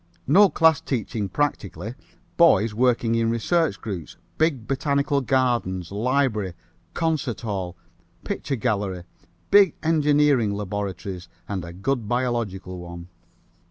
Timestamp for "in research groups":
3.13-4.17